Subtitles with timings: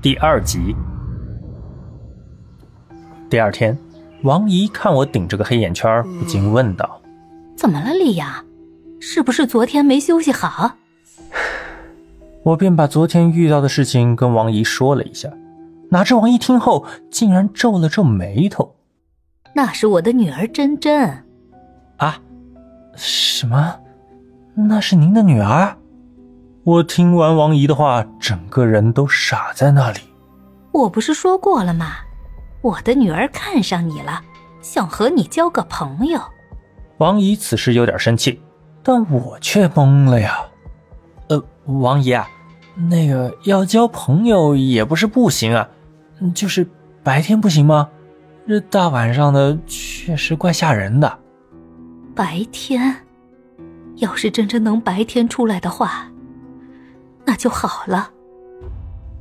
[0.00, 0.76] 第二集。
[3.28, 3.76] 第二天，
[4.22, 7.02] 王姨看我顶着个黑眼圈，不禁问道
[7.58, 8.44] ：“怎么了，丽雅？
[9.00, 10.76] 是不是昨天没休息好？”
[12.44, 15.32] 我便把昨天遇到的事情跟王姨说了一下，
[15.90, 18.76] 哪知王姨听后竟然皱了皱眉头
[19.52, 21.24] ：“那是我的女儿珍珍。”
[21.98, 22.20] 啊？
[22.94, 23.80] 什么？
[24.54, 25.76] 那是您的女儿？
[26.68, 30.00] 我听完王姨的话，整个人都傻在那里。
[30.70, 31.94] 我不是说过了吗？
[32.60, 34.20] 我的女儿看上你了，
[34.60, 36.20] 想和你交个朋友。
[36.98, 38.42] 王姨此时有点生气，
[38.82, 40.40] 但我却懵了呀。
[41.30, 42.28] 呃，王姨啊，
[42.90, 45.66] 那个要交朋友也不是不行啊，
[46.34, 46.68] 就是
[47.02, 47.88] 白天不行吗？
[48.46, 51.18] 这大晚上的确实怪吓人的。
[52.14, 52.94] 白天，
[53.96, 56.06] 要是真真能白天出来的话，
[57.28, 58.10] 那就好了。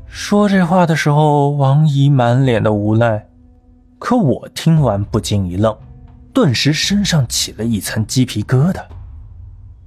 [0.06, 3.28] 说这话的时候，王姨满脸的无奈，
[4.00, 5.78] 可我听完不禁一愣，
[6.34, 8.82] 顿时身上起了一层鸡皮疙瘩。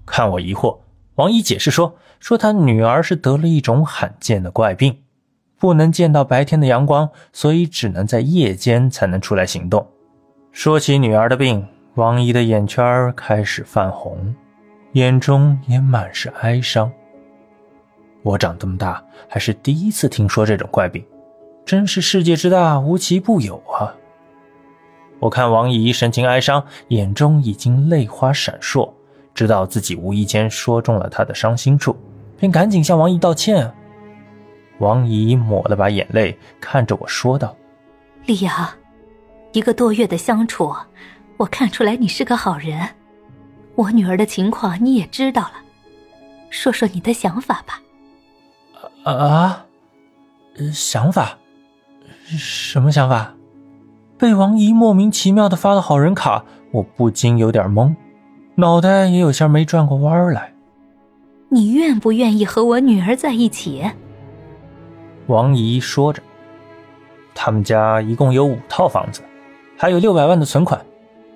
[0.05, 0.77] 看我疑惑，
[1.15, 4.99] 王姨解释说：“说她女儿是得了一种罕见的怪病，
[5.59, 9.87] 不能见到白天的阳光，所以只能在夜间才能出来行动。”
[10.53, 14.35] 说起女儿的病，王姨的眼圈开始泛红，
[14.93, 16.93] 眼中也满是哀伤。
[18.23, 21.05] 我长这么大还是第一次听说这种怪病，
[21.65, 23.95] 真是世界之大无奇不有啊！
[25.19, 28.91] 我看王姨神情哀伤，眼中已经泪花闪烁，
[29.35, 31.97] 知道自己无意间说中了她的伤心处，
[32.39, 33.73] 便赶紧向王姨道歉。
[34.79, 37.55] 王姨抹了把眼泪，看着我说道
[38.25, 38.69] ：“李阳，
[39.53, 40.75] 一个多月的相处，
[41.37, 42.89] 我看出来你是个好人。
[43.75, 45.55] 我女儿的情况你也知道了，
[46.49, 47.81] 说说你的想法吧。”
[49.05, 49.67] 啊，
[50.73, 51.39] 想法？
[52.27, 53.35] 什么想法？
[54.19, 57.95] 被王姨莫名其妙的发了好人卡，我不禁有点懵，
[58.57, 60.53] 脑袋也有些没转过弯来。
[61.49, 63.83] 你愿不愿意和我女儿在一起？
[65.27, 66.23] 王姨说着，
[67.35, 69.23] 他们家一共有五套房子，
[69.79, 70.81] 还有六百万的存款，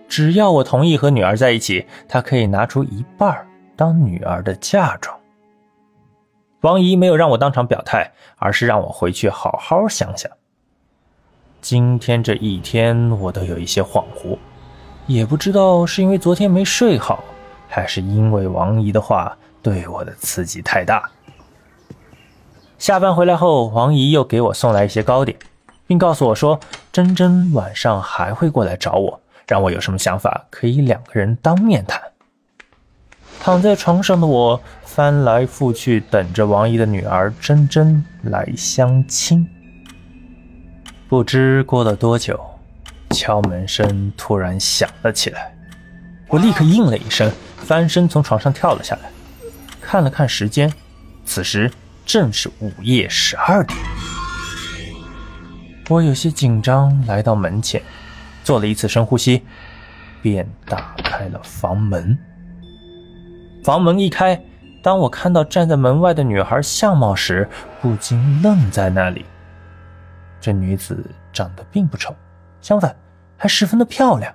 [0.06, 3.34] 只要我同意和女儿在一起，她可以拿出一半
[3.74, 5.16] 当女儿的嫁妆。
[6.64, 10.30] 王姨没有让我当场表态，而是让我回去好好想想。
[11.60, 14.38] 今天这一天，我都有一些恍惚，
[15.06, 17.22] 也不知道是因为昨天没睡好，
[17.68, 21.10] 还是因为王姨的话对我的刺激太大。
[22.78, 25.38] 下班回来后，王姨又给我送来一些糕点，
[25.86, 26.58] 并告诉我说
[26.90, 32.00] ：“珍珍晚上还会过来找我，让我有什么想法可以两个人当面谈。”
[33.44, 39.46] 躺在床上的我翻来覆去，等着王姨的女儿珍珍来相亲。
[41.10, 42.40] 不知过了多久，
[43.10, 45.54] 敲门声突然响了起来。
[46.28, 49.10] 我立刻应了一声，翻身从床上跳了下来，
[49.78, 50.72] 看了看时间，
[51.26, 51.70] 此时
[52.06, 53.78] 正是午夜十二点。
[55.90, 57.82] 我有些紧张，来到门前，
[58.42, 59.42] 做了一次深呼吸，
[60.22, 62.18] 便打开了房门。
[63.64, 64.38] 房门一开，
[64.82, 67.48] 当我看到站在门外的女孩相貌时，
[67.80, 69.24] 不禁愣在那里。
[70.38, 71.02] 这女子
[71.32, 72.14] 长得并不丑，
[72.60, 72.94] 相反，
[73.38, 74.30] 还十分的漂亮。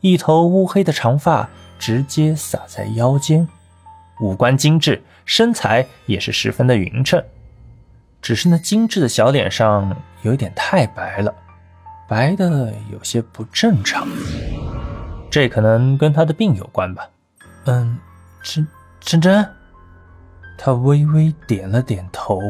[0.00, 1.48] 一头乌黑的长发
[1.78, 3.46] 直接洒在腰间，
[4.20, 7.22] 五官精致，身材也是十分的匀称。
[8.20, 11.32] 只是那精致的小脸上有点太白了，
[12.08, 14.08] 白的有些不正常。
[15.30, 17.08] 这可能跟她的病有关吧？
[17.66, 17.96] 嗯。
[18.42, 18.66] 珍
[19.00, 19.48] 珍珍，
[20.58, 22.40] 他微微点了点头，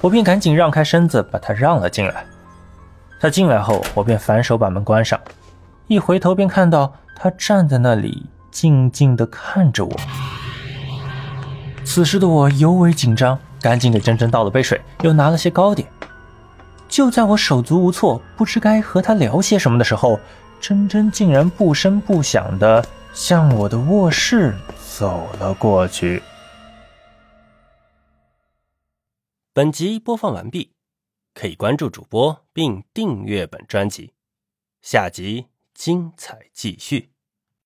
[0.00, 2.24] 我便赶紧让开身子，把他让了进来。
[3.20, 5.20] 他进来后，我便反手把门关上，
[5.88, 9.96] 一回头便看到他站在那里，静静地看着我。
[11.84, 15.88] 此时的我尤为紧张，赶紧给珍珍倒了杯水，又拿了些糕点。
[16.88, 20.18] 就在我手足无措，不知该和他聊些什么的时候，
[20.60, 24.54] 珍珍竟然不声不响地向我的卧室。
[25.00, 26.22] 走了过去。
[29.54, 30.74] 本集播放完毕，
[31.32, 34.12] 可以关注主播并订阅本专辑，
[34.82, 37.14] 下集精彩继续。